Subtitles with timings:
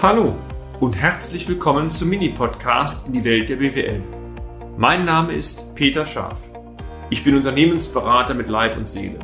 [0.00, 0.36] Hallo
[0.78, 4.00] und herzlich willkommen zum Mini-Podcast in die Welt der BWL.
[4.76, 6.52] Mein Name ist Peter Scharf.
[7.10, 9.18] Ich bin Unternehmensberater mit Leib und Seele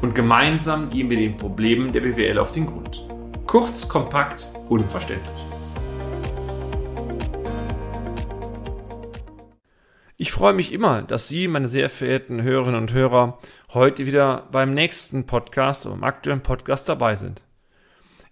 [0.00, 3.06] und gemeinsam gehen wir den Problemen der BWL auf den Grund.
[3.46, 5.44] Kurz, kompakt, unverständlich.
[10.16, 13.38] Ich freue mich immer, dass Sie, meine sehr verehrten Hörerinnen und Hörer,
[13.74, 17.43] heute wieder beim nächsten Podcast oder im aktuellen Podcast dabei sind.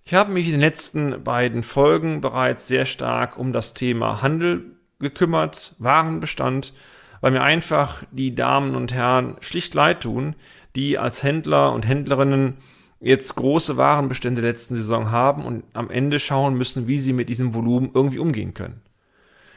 [0.05, 4.77] Ich habe mich in den letzten beiden Folgen bereits sehr stark um das Thema Handel
[4.99, 6.75] gekümmert, Warenbestand,
[7.21, 10.35] weil mir einfach die Damen und Herren schlicht leid tun,
[10.75, 12.57] die als Händler und Händlerinnen
[13.01, 17.29] jetzt große Warenbestände der letzten Saison haben und am Ende schauen müssen, wie sie mit
[17.29, 18.81] diesem Volumen irgendwie umgehen können.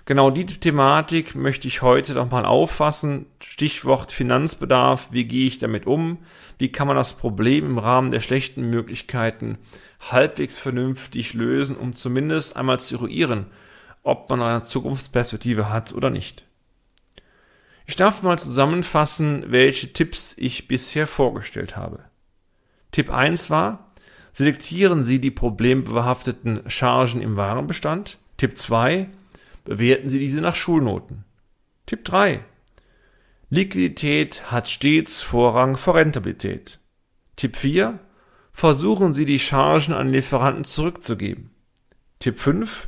[0.06, 3.26] Genau die Thematik möchte ich heute noch mal auffassen.
[3.40, 5.08] Stichwort Finanzbedarf.
[5.10, 6.20] Wie gehe ich damit um?
[6.60, 9.58] Wie kann man das Problem im Rahmen der schlechten Möglichkeiten
[10.12, 13.48] halbwegs vernünftig lösen, um zumindest einmal zu eruieren,
[14.04, 16.44] ob man eine Zukunftsperspektive hat oder nicht.
[17.88, 22.00] Ich darf mal zusammenfassen, welche Tipps ich bisher vorgestellt habe.
[22.92, 23.92] Tipp 1 war,
[24.34, 28.18] selektieren Sie die problembehafteten Chargen im Warenbestand.
[28.38, 29.08] Tipp 2,
[29.66, 31.26] bewerten Sie diese nach Schulnoten.
[31.86, 32.40] Tipp 3.
[33.50, 36.80] Liquidität hat stets Vorrang vor Rentabilität.
[37.36, 38.00] Tipp 4.
[38.54, 41.52] Versuchen Sie die Chargen an Lieferanten zurückzugeben.
[42.20, 42.88] Tipp 5.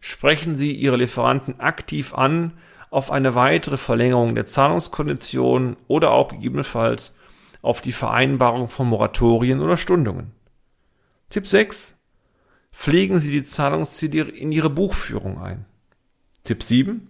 [0.00, 2.52] Sprechen Sie Ihre Lieferanten aktiv an
[2.90, 7.16] auf eine weitere Verlängerung der Zahlungskonditionen oder auch gegebenenfalls
[7.62, 10.32] auf die Vereinbarung von Moratorien oder Stundungen.
[11.30, 11.96] Tipp 6.
[12.72, 15.64] Pflegen Sie die Zahlungsziele in Ihre Buchführung ein.
[16.44, 17.08] Tipp 7.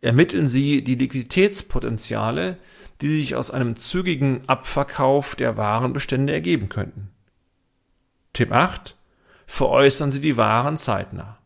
[0.00, 2.58] Ermitteln Sie die Liquiditätspotenziale,
[3.00, 7.10] die sich aus einem zügigen Abverkauf der Warenbestände ergeben könnten.
[8.32, 8.96] Tipp 8.
[9.46, 11.38] Veräußern Sie die Waren zeitnah.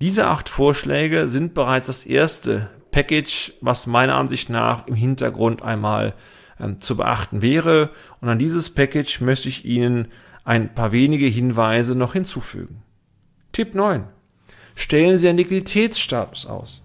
[0.00, 6.14] Diese acht Vorschläge sind bereits das erste Package, was meiner Ansicht nach im Hintergrund einmal
[6.58, 7.90] ähm, zu beachten wäre.
[8.20, 10.08] Und an dieses Package möchte ich Ihnen
[10.42, 12.82] ein paar wenige Hinweise noch hinzufügen.
[13.52, 14.15] Tipp 9
[14.76, 16.84] stellen Sie einen Liquiditätsstatus aus.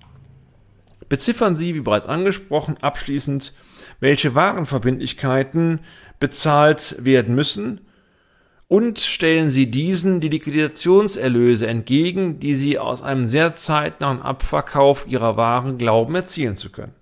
[1.07, 3.53] Beziffern Sie, wie bereits angesprochen, abschließend,
[3.99, 5.81] welche Warenverbindlichkeiten
[6.19, 7.81] bezahlt werden müssen
[8.67, 15.35] und stellen Sie diesen die Liquidationserlöse entgegen, die Sie aus einem sehr zeitnahen Abverkauf Ihrer
[15.35, 16.95] Waren glauben erzielen zu können.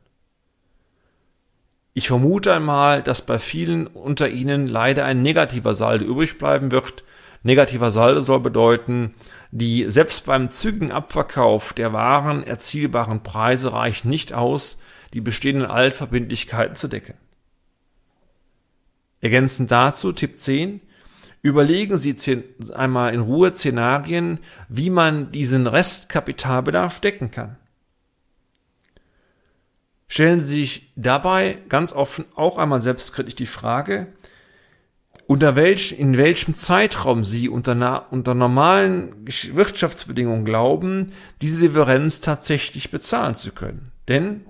[1.94, 7.04] Ich vermute einmal, dass bei vielen unter Ihnen leider ein negativer Saldo übrig bleiben wird.
[7.44, 9.14] Negativer Saldo soll bedeuten,
[9.52, 14.78] die selbst beim zügigen Abverkauf der Waren erzielbaren Preise reichen nicht aus,
[15.14, 17.16] die bestehenden Altverbindlichkeiten zu decken.
[19.22, 20.82] Ergänzend dazu Tipp 10.
[21.42, 22.16] Überlegen Sie
[22.74, 27.58] einmal in Ruhe Szenarien, wie man diesen Restkapitalbedarf decken kann.
[30.10, 34.08] Stellen Sie sich dabei ganz offen auch einmal selbstkritisch die Frage,
[35.30, 39.14] unter welch, in welchem Zeitraum Sie unter, unter normalen
[39.54, 41.12] Wirtschaftsbedingungen glauben,
[41.44, 43.92] diese Differenz tatsächlich bezahlen zu können.
[44.08, 44.42] Denn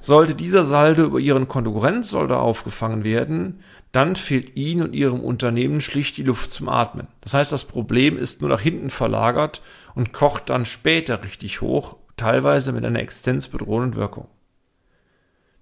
[0.00, 6.18] sollte dieser Saldo über Ihren Konkurrenzsaldo aufgefangen werden, dann fehlt Ihnen und Ihrem Unternehmen schlicht
[6.18, 7.06] die Luft zum Atmen.
[7.22, 9.62] Das heißt, das Problem ist nur nach hinten verlagert
[9.94, 14.28] und kocht dann später richtig hoch, teilweise mit einer existenzbedrohenden Wirkung.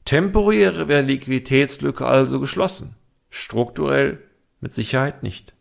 [0.05, 2.97] Temporär wäre Liquiditätslücke also geschlossen.
[3.31, 4.26] Strukturell
[4.67, 5.55] mit Sicherheit nicht.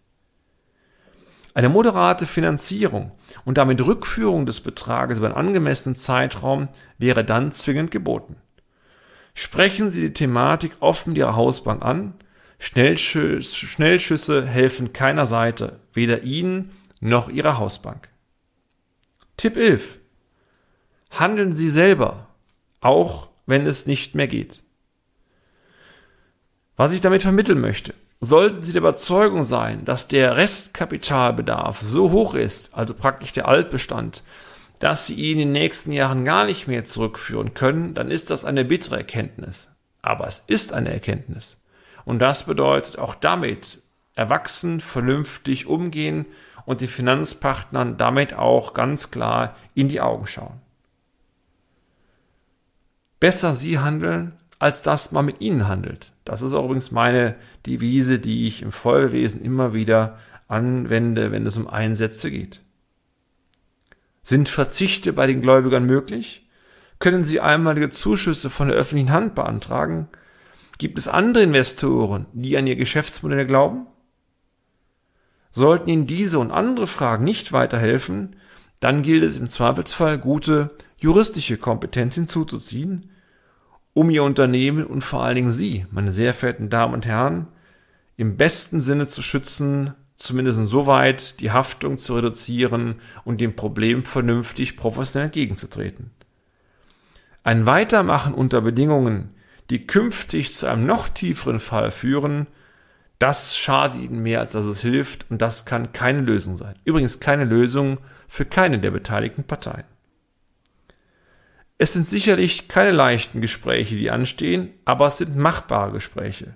[1.53, 3.11] Eine moderate Finanzierung
[3.45, 8.35] und damit Rückführung des Betrages über einen angemessenen Zeitraum wäre dann zwingend geboten.
[9.35, 12.16] Sprechen Sie die Thematik offen mit Ihrer Hausbank an.
[12.57, 18.09] Schnellschüsse, Schnellschüsse helfen keiner Seite, weder Ihnen noch Ihrer Hausbank.
[19.37, 19.99] Tipp 11.
[21.11, 22.27] Handeln Sie selber,
[22.81, 24.63] auch wenn es nicht mehr geht.
[26.75, 27.93] Was ich damit vermitteln möchte.
[28.22, 34.23] Sollten Sie der Überzeugung sein, dass der Restkapitalbedarf so hoch ist, also praktisch der Altbestand,
[34.79, 38.46] dass Sie ihn in den nächsten Jahren gar nicht mehr zurückführen können, dann ist das
[38.46, 39.70] eine bittere Erkenntnis.
[40.02, 41.62] Aber es ist eine Erkenntnis.
[42.06, 43.82] Und das bedeutet auch damit
[44.14, 46.26] erwachsen, vernünftig umgehen
[46.66, 50.61] und den Finanzpartnern damit auch ganz klar in die Augen schauen.
[53.20, 56.13] Besser Sie handeln, als dass man mit ihnen handelt.
[56.23, 57.35] Das ist auch übrigens meine
[57.66, 60.17] Devise, die ich im Feuerwesen immer wieder
[60.47, 62.61] anwende, wenn es um Einsätze geht.
[64.22, 66.47] Sind Verzichte bei den Gläubigern möglich?
[66.99, 70.07] Können sie einmalige Zuschüsse von der öffentlichen Hand beantragen?
[70.78, 73.87] Gibt es andere Investoren, die an ihr Geschäftsmodell glauben?
[75.51, 78.35] Sollten Ihnen diese und andere Fragen nicht weiterhelfen,
[78.81, 83.09] dann gilt es im Zweifelsfall, gute juristische Kompetenz hinzuzuziehen,
[83.96, 87.47] um Ihr Unternehmen und vor allen Dingen Sie, meine sehr verehrten Damen und Herren,
[88.18, 94.76] im besten Sinne zu schützen, zumindest insoweit die Haftung zu reduzieren und dem Problem vernünftig
[94.76, 96.12] professionell entgegenzutreten.
[97.44, 99.30] Ein Weitermachen unter Bedingungen,
[99.70, 102.47] die künftig zu einem noch tieferen Fall führen,
[103.18, 106.76] das schadet ihnen mehr, als dass es hilft, und das kann keine Lösung sein.
[106.84, 109.86] Übrigens keine Lösung für keine der beteiligten Parteien.
[111.77, 116.55] Es sind sicherlich keine leichten Gespräche, die anstehen, aber es sind machbare Gespräche.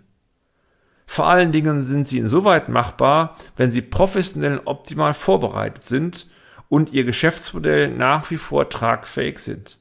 [1.06, 6.28] Vor allen Dingen sind sie insoweit machbar, wenn sie professionell optimal vorbereitet sind
[6.70, 9.80] und ihr Geschäftsmodell nach wie vor tragfähig sind.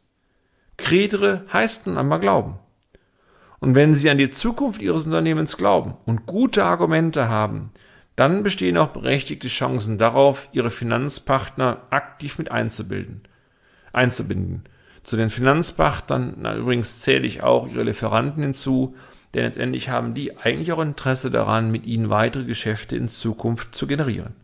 [0.79, 2.59] Credere heißt nun einmal Glauben.
[3.61, 7.73] Und wenn Sie an die Zukunft Ihres Unternehmens glauben und gute Argumente haben,
[8.17, 13.23] dann bestehen auch berechtigte Chancen darauf, Ihre Finanzpartner aktiv mit einzubilden,
[13.93, 14.65] einzubinden.
[15.09, 18.95] Zu den Finanzpartnern na, übrigens zähle ich auch Ihre Lieferanten hinzu,
[19.33, 23.87] denn letztendlich haben die eigentlich auch Interesse daran, mit Ihnen weitere Geschäfte in Zukunft zu
[23.87, 24.35] generieren.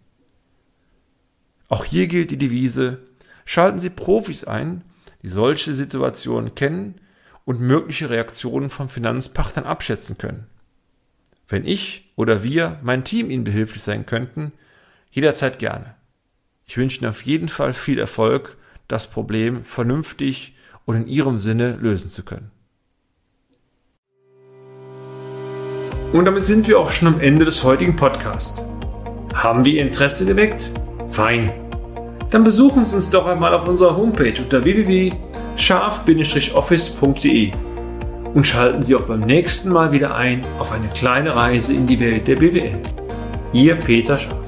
[1.68, 3.00] Auch hier gilt die Devise,
[3.44, 4.80] schalten Sie Profis ein,
[5.20, 6.94] die solche Situationen kennen
[7.44, 10.46] und mögliche Reaktionen von Finanzpartnern abschätzen können.
[11.46, 14.50] Wenn ich oder wir, mein Team Ihnen behilflich sein könnten,
[15.10, 15.94] jederzeit gerne.
[16.64, 18.56] Ich wünsche Ihnen auf jeden Fall viel Erfolg,
[18.88, 20.54] das Problem vernünftig
[20.84, 22.50] und in Ihrem Sinne lösen zu können.
[26.12, 28.62] Und damit sind wir auch schon am Ende des heutigen Podcasts.
[29.34, 30.70] Haben wir Ihr Interesse geweckt?
[31.08, 31.52] Fein.
[32.30, 35.12] Dann besuchen Sie uns doch einmal auf unserer Homepage unter www
[35.56, 37.50] scharf-office.de
[38.34, 42.00] und schalten Sie auch beim nächsten Mal wieder ein auf eine kleine Reise in die
[42.00, 42.72] Welt der BWL.
[43.52, 44.43] Ihr Peter Scharf.